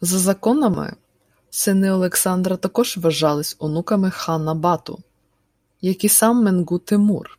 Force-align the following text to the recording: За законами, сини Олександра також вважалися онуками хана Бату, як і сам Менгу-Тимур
За 0.00 0.18
законами, 0.18 0.96
сини 1.50 1.90
Олександра 1.92 2.56
також 2.56 2.96
вважалися 2.96 3.56
онуками 3.58 4.10
хана 4.10 4.54
Бату, 4.54 4.98
як 5.80 6.04
і 6.04 6.08
сам 6.08 6.44
Менгу-Тимур 6.48 7.38